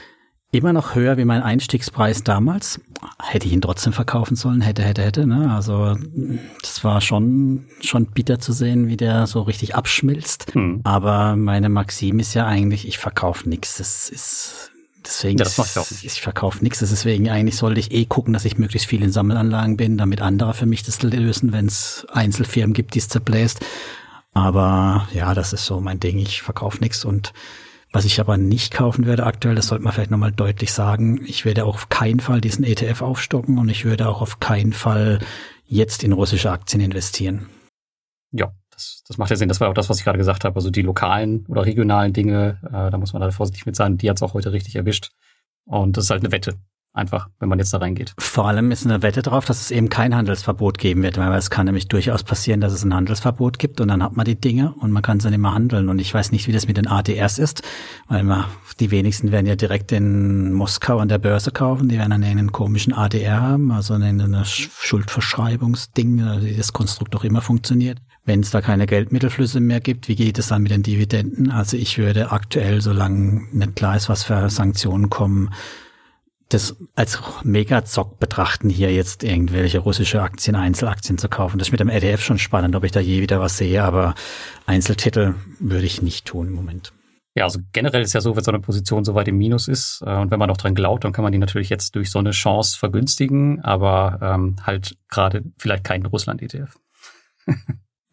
[0.50, 2.80] immer noch höher wie mein Einstiegspreis damals.
[3.22, 5.26] Hätte ich ihn trotzdem verkaufen sollen, hätte, hätte, hätte.
[5.26, 5.54] Ne?
[5.54, 5.96] Also
[6.60, 10.54] das war schon schon bitter zu sehen, wie der so richtig abschmilzt.
[10.54, 10.80] Hm.
[10.82, 13.78] Aber meine Maxim ist ja eigentlich, ich verkaufe nichts.
[13.78, 14.72] Das ist
[15.06, 15.38] deswegen.
[15.38, 15.90] Ja, das ich auch.
[16.02, 16.80] Ich verkaufe nichts.
[16.80, 20.52] Deswegen eigentlich sollte ich eh gucken, dass ich möglichst viel in Sammelanlagen bin, damit andere
[20.52, 23.60] für mich das lösen, wenn es Einzelfirmen gibt, die es zerbläst.
[24.34, 26.18] Aber ja, das ist so mein Ding.
[26.18, 27.32] Ich verkaufe nichts und
[27.92, 31.44] was ich aber nicht kaufen werde aktuell, das sollte man vielleicht nochmal deutlich sagen, ich
[31.44, 35.18] werde auf keinen Fall diesen ETF aufstocken und ich würde auch auf keinen Fall
[35.66, 37.48] jetzt in russische Aktien investieren.
[38.30, 39.48] Ja, das, das macht ja Sinn.
[39.48, 40.56] Das war auch das, was ich gerade gesagt habe.
[40.56, 43.98] Also die lokalen oder regionalen Dinge, äh, da muss man da vorsichtig mit sein.
[43.98, 45.10] Die hat es auch heute richtig erwischt.
[45.64, 46.58] Und das ist halt eine Wette
[46.94, 48.12] einfach, wenn man jetzt da reingeht.
[48.18, 51.48] Vor allem ist eine Wette drauf, dass es eben kein Handelsverbot geben wird, weil es
[51.50, 54.74] kann nämlich durchaus passieren, dass es ein Handelsverbot gibt und dann hat man die Dinge
[54.74, 55.88] und man kann sie nicht mehr handeln.
[55.88, 57.62] Und ich weiß nicht, wie das mit den ADRs ist,
[58.08, 58.44] weil man,
[58.78, 62.52] die wenigsten werden ja direkt in Moskau an der Börse kaufen, die werden dann einen
[62.52, 67.98] komischen ADR haben, also eine Schuldverschreibungsding, also wie das Konstrukt auch immer funktioniert.
[68.24, 71.50] Wenn es da keine Geldmittelflüsse mehr gibt, wie geht es dann mit den Dividenden?
[71.50, 75.50] Also ich würde aktuell, solange nicht klar ist, was für Sanktionen kommen,
[76.52, 81.58] das als Mega-Zock betrachten, hier jetzt irgendwelche russische Aktien, Einzelaktien zu kaufen.
[81.58, 84.14] Das ist mit dem ETF schon spannend, ob ich da je wieder was sehe, aber
[84.66, 86.92] Einzeltitel würde ich nicht tun im Moment.
[87.34, 90.02] Ja, also generell ist ja so, wenn so eine Position so weit im Minus ist
[90.06, 92.18] äh, und wenn man noch dran glaubt, dann kann man die natürlich jetzt durch so
[92.18, 96.78] eine Chance vergünstigen, aber ähm, halt gerade vielleicht kein Russland-ETF.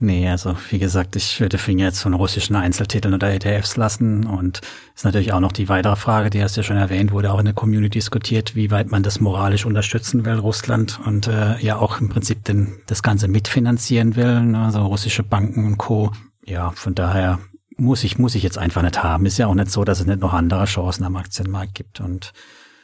[0.02, 4.26] Nee, also wie gesagt, ich würde Finger jetzt von russischen Einzeltiteln oder ETFs lassen.
[4.26, 4.62] Und
[4.96, 7.40] ist natürlich auch noch die weitere Frage, die hast du ja schon erwähnt, wurde auch
[7.40, 11.76] in der Community diskutiert, wie weit man das moralisch unterstützen will, Russland, und äh, ja
[11.76, 14.60] auch im Prinzip den, das Ganze mitfinanzieren will, ne?
[14.60, 16.14] also russische Banken und Co.
[16.46, 17.40] Ja, von daher
[17.76, 19.26] muss ich, muss ich jetzt einfach nicht haben.
[19.26, 22.00] Ist ja auch nicht so, dass es nicht noch andere Chancen am Aktienmarkt gibt.
[22.00, 22.32] Und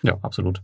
[0.02, 0.60] ja, absolut.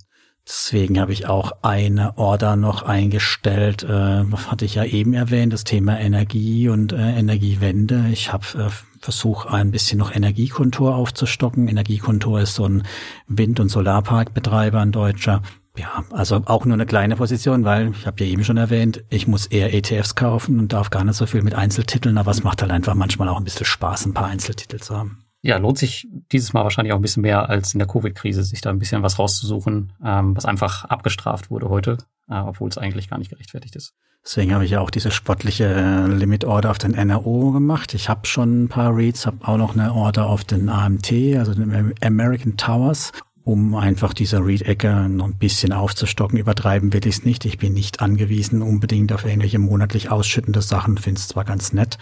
[0.47, 5.63] Deswegen habe ich auch eine Order noch eingestellt, äh, hatte ich ja eben erwähnt, das
[5.63, 8.05] Thema Energie und äh, Energiewende.
[8.11, 11.67] Ich habe äh, versucht, ein bisschen noch Energiekontor aufzustocken.
[11.67, 12.83] Energiekontor ist so ein
[13.27, 15.41] Wind- und Solarparkbetreiber, ein deutscher.
[15.77, 19.27] Ja, also auch nur eine kleine Position, weil ich habe ja eben schon erwähnt, ich
[19.27, 22.61] muss eher ETFs kaufen und darf gar nicht so viel mit Einzeltiteln, aber es macht
[22.61, 26.07] halt einfach manchmal auch ein bisschen Spaß, ein paar Einzeltitel zu haben ja, lohnt sich
[26.31, 29.01] dieses Mal wahrscheinlich auch ein bisschen mehr als in der Covid-Krise, sich da ein bisschen
[29.01, 31.97] was rauszusuchen, ähm, was einfach abgestraft wurde heute,
[32.29, 33.95] äh, obwohl es eigentlich gar nicht gerechtfertigt ist.
[34.23, 37.95] Deswegen habe ich ja auch diese sportliche äh, Limit Order auf den NRO gemacht.
[37.95, 41.55] Ich habe schon ein paar Reads, habe auch noch eine Order auf den AMT, also
[41.55, 46.37] den American Towers, um einfach diese Read-Ecke noch ein bisschen aufzustocken.
[46.37, 47.45] Übertreiben will ich es nicht.
[47.45, 50.99] Ich bin nicht angewiesen unbedingt auf irgendwelche monatlich ausschüttende Sachen.
[50.99, 51.97] Finde es zwar ganz nett,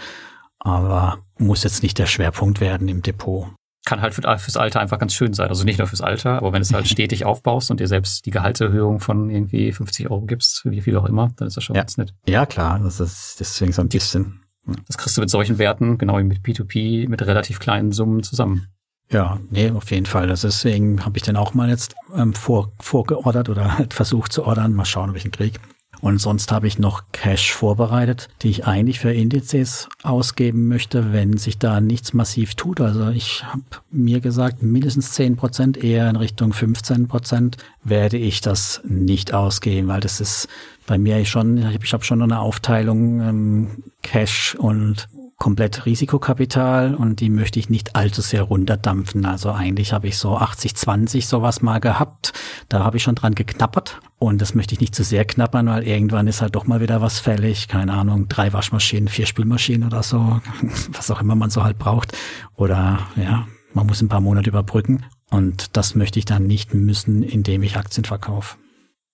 [0.60, 3.48] aber muss jetzt nicht der Schwerpunkt werden im Depot.
[3.86, 5.48] Kann halt für, fürs Alter einfach ganz schön sein.
[5.48, 8.32] Also nicht nur fürs Alter, aber wenn es halt stetig aufbaust und dir selbst die
[8.32, 11.82] Gehaltserhöhung von irgendwie 50 Euro gibst, wie viel auch immer, dann ist das schon ja.
[11.82, 12.14] ganz nett.
[12.28, 14.44] Ja, klar, das ist deswegen so ein bisschen.
[14.88, 18.68] Das kriegst du mit solchen Werten, genau wie mit P2P, mit relativ kleinen Summen zusammen.
[19.12, 20.28] Ja, nee, auf jeden Fall.
[20.28, 24.46] Das deswegen habe ich dann auch mal jetzt ähm, vor, vorgeordert oder halt versucht zu
[24.46, 24.74] ordern.
[24.74, 25.60] Mal schauen, ob ich ihn kriege.
[26.02, 31.38] Und sonst habe ich noch Cash vorbereitet, die ich eigentlich für Indizes ausgeben möchte, wenn
[31.38, 32.80] sich da nichts massiv tut.
[32.80, 38.42] Also ich habe mir gesagt, mindestens 10 Prozent, eher in Richtung 15 Prozent werde ich
[38.42, 40.48] das nicht ausgeben, weil das ist
[40.88, 45.08] bei mir schon, ich habe schon eine Aufteilung ähm, Cash und
[45.40, 49.26] komplett Risikokapital und die möchte ich nicht allzu sehr runterdampfen.
[49.26, 52.34] Also eigentlich habe ich so 80-20 sowas mal gehabt.
[52.68, 55.88] Da habe ich schon dran geknappert und das möchte ich nicht zu sehr knappern, weil
[55.88, 57.70] irgendwann ist halt doch mal wieder was fällig.
[57.70, 60.42] Keine Ahnung, drei Waschmaschinen, vier Spülmaschinen oder so,
[60.92, 62.16] was auch immer man so halt braucht.
[62.56, 67.24] Oder ja, Man muss ein paar Monate überbrücken und das möchte ich dann nicht müssen,
[67.24, 68.58] indem ich Aktien verkaufe.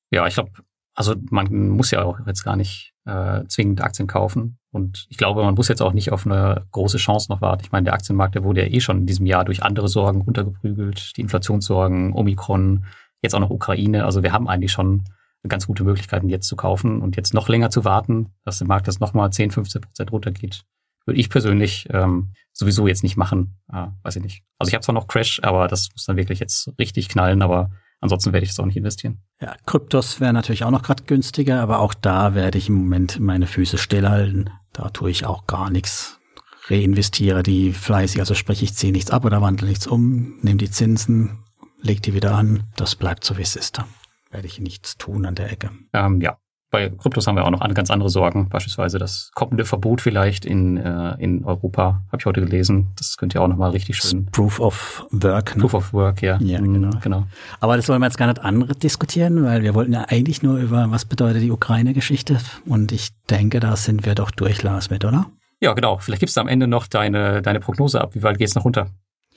[0.10, 0.52] Ja, ich glaube,
[0.96, 4.58] also man muss ja auch jetzt gar nicht äh, zwingend Aktien kaufen.
[4.76, 7.64] Und ich glaube, man muss jetzt auch nicht auf eine große Chance noch warten.
[7.64, 10.20] Ich meine, der Aktienmarkt, der wurde ja eh schon in diesem Jahr durch andere Sorgen
[10.20, 11.16] runtergeprügelt.
[11.16, 12.84] Die Inflationssorgen, Omikron,
[13.22, 14.04] jetzt auch noch Ukraine.
[14.04, 15.06] Also wir haben eigentlich schon
[15.48, 18.90] ganz gute Möglichkeiten, jetzt zu kaufen und jetzt noch länger zu warten, dass der Markt
[18.90, 20.66] das nochmal 10, 15 Prozent runtergeht.
[21.06, 23.62] Würde ich persönlich ähm, sowieso jetzt nicht machen.
[23.72, 24.44] Äh, weiß ich nicht.
[24.60, 27.70] Also ich habe zwar noch Crash, aber das muss dann wirklich jetzt richtig knallen, aber
[28.02, 29.22] ansonsten werde ich das auch nicht investieren.
[29.42, 33.20] Ja, Kryptos wäre natürlich auch noch gerade günstiger, aber auch da werde ich im Moment
[33.20, 34.50] meine Füße stillhalten.
[34.74, 36.20] Da tue ich auch gar nichts.
[36.68, 40.72] Reinvestiere die fleißig, also sprich, ich ziehe nichts ab oder wandle nichts um, nehme die
[40.72, 41.44] Zinsen,
[41.82, 42.64] leg die wieder an.
[42.76, 43.78] Das bleibt so, wie es ist.
[43.78, 43.88] Da
[44.32, 45.72] werde ich nichts tun an der Ecke.
[45.94, 46.38] Ähm, ja,
[46.76, 50.76] bei Kryptos haben wir auch noch ganz andere Sorgen, beispielsweise das kommende Verbot vielleicht in,
[50.76, 52.92] äh, in Europa, habe ich heute gelesen.
[52.98, 54.26] Das könnte ja auch nochmal richtig schön.
[54.26, 55.56] Proof of Work.
[55.56, 55.62] Ne?
[55.62, 56.38] Proof of Work, ja.
[56.42, 56.90] Ja, mhm, genau.
[57.02, 57.24] genau.
[57.62, 60.58] Aber das wollen wir jetzt gar nicht andere diskutieren, weil wir wollten ja eigentlich nur
[60.58, 62.40] über, was bedeutet die Ukraine-Geschichte.
[62.66, 65.28] Und ich denke, da sind wir doch durch, Lars, mit, oder?
[65.62, 66.00] Ja, genau.
[66.00, 68.16] Vielleicht gibst du am Ende noch deine, deine Prognose ab.
[68.16, 68.88] Wie weit geht es noch runter?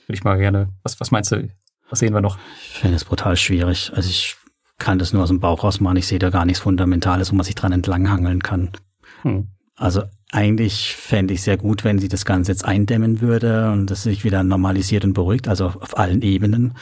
[0.07, 0.73] Würde ich mal gerne.
[0.83, 1.47] Was, was meinst du?
[1.89, 2.37] Was sehen wir noch?
[2.73, 3.93] Ich finde es brutal schwierig.
[3.95, 4.35] Also ich
[4.79, 5.97] kann das nur aus dem Bauch raus machen.
[5.97, 8.69] Ich sehe da gar nichts Fundamentales, wo man sich dran entlanghangeln kann.
[9.21, 9.47] Hm.
[9.75, 14.03] Also eigentlich fände ich sehr gut, wenn sie das Ganze jetzt eindämmen würde und das
[14.03, 16.75] sich wieder normalisiert und beruhigt, also auf allen Ebenen.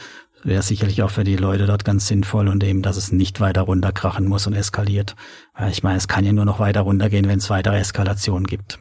[0.44, 3.62] Wäre sicherlich auch für die Leute dort ganz sinnvoll und eben, dass es nicht weiter
[3.62, 5.16] runterkrachen muss und eskaliert.
[5.70, 8.78] Ich meine, es kann ja nur noch weiter runtergehen, wenn es weitere Eskalationen gibt.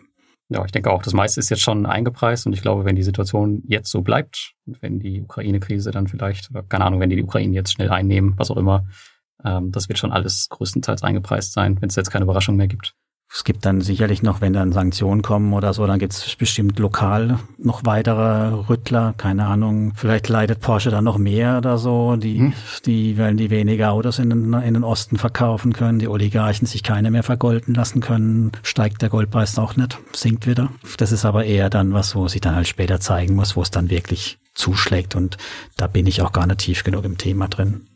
[0.49, 3.03] Ja, ich denke auch, das meiste ist jetzt schon eingepreist und ich glaube, wenn die
[3.03, 7.53] Situation jetzt so bleibt wenn die Ukraine-Krise dann vielleicht, keine Ahnung, wenn die die Ukraine
[7.53, 8.85] jetzt schnell einnehmen, was auch immer,
[9.43, 12.93] ähm, das wird schon alles größtenteils eingepreist sein, wenn es jetzt keine Überraschung mehr gibt.
[13.29, 16.79] Es gibt dann sicherlich noch, wenn dann Sanktionen kommen oder so, dann gibt es bestimmt
[16.79, 19.93] lokal noch weitere Rüttler, keine Ahnung.
[19.95, 22.15] Vielleicht leidet Porsche dann noch mehr oder so.
[22.15, 22.53] Die, hm.
[22.85, 26.83] die, weil die weniger Autos in den, in den Osten verkaufen können, die Oligarchen sich
[26.83, 30.69] keine mehr vergolden lassen können, steigt der Goldpreis auch nicht, sinkt wieder.
[30.97, 33.71] Das ist aber eher dann was, wo sich dann halt später zeigen muss, wo es
[33.71, 35.37] dann wirklich zuschlägt und
[35.75, 37.87] da bin ich auch gar nicht tief genug im Thema drin.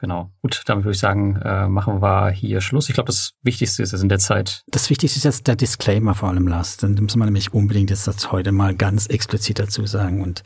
[0.00, 0.30] Genau.
[0.40, 2.88] Gut, damit würde ich sagen, äh, machen wir hier Schluss.
[2.88, 4.62] Ich glaube, das Wichtigste ist jetzt in der Zeit.
[4.68, 6.78] Das Wichtigste ist jetzt der Disclaimer vor allem, Lars.
[6.78, 10.22] Dann muss man nämlich unbedingt jetzt heute mal ganz explizit dazu sagen.
[10.22, 10.42] Und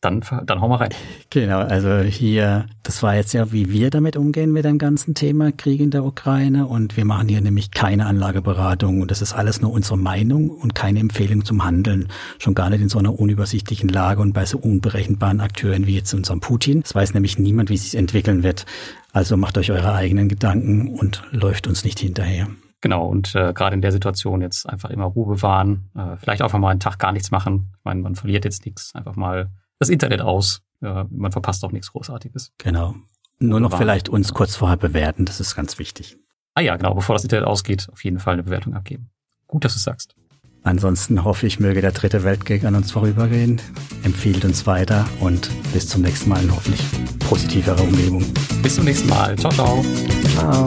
[0.00, 0.90] dann, dann hau mal rein.
[1.30, 5.52] Genau, also hier, das war jetzt ja, wie wir damit umgehen mit dem ganzen Thema
[5.52, 6.66] Krieg in der Ukraine.
[6.66, 9.00] Und wir machen hier nämlich keine Anlageberatung.
[9.00, 12.08] Und das ist alles nur unsere Meinung und keine Empfehlung zum Handeln.
[12.38, 16.12] Schon gar nicht in so einer unübersichtlichen Lage und bei so unberechenbaren Akteuren wie jetzt
[16.14, 16.82] unserem Putin.
[16.84, 18.66] Es weiß nämlich niemand, wie es sich entwickeln wird.
[19.12, 22.48] Also macht euch eure eigenen Gedanken und läuft uns nicht hinterher.
[22.82, 26.58] Genau, und äh, gerade in der Situation jetzt einfach immer Ruhe bewahren, äh, vielleicht einfach
[26.58, 27.72] mal einen Tag gar nichts machen.
[27.78, 30.62] Ich meine, man verliert jetzt nichts, einfach mal das Internet aus.
[30.80, 32.52] Ja, man verpasst auch nichts Großartiges.
[32.58, 32.94] Genau.
[33.38, 36.16] Nur noch vielleicht uns kurz vorher bewerten, das ist ganz wichtig.
[36.54, 39.10] Ah ja, genau, bevor das Internet ausgeht, auf jeden Fall eine Bewertung abgeben.
[39.46, 40.14] Gut, dass du es sagst.
[40.62, 43.60] Ansonsten hoffe ich, möge der dritte Weltkrieg an uns vorübergehen.
[44.02, 46.82] Empfiehlt uns weiter und bis zum nächsten Mal in hoffentlich
[47.20, 48.24] positivere Umgebung.
[48.62, 49.36] Bis zum nächsten Mal.
[49.36, 49.84] Ciao, ciao.
[50.34, 50.64] Ciao.